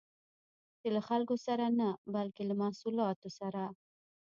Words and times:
چې 0.79 0.87
له 0.95 1.01
خلکو 1.07 1.35
سره 1.47 1.65
نه، 1.79 1.89
بلکې 2.15 2.43
له 2.49 2.55
محصولات 2.61 3.19
سره 3.39 3.63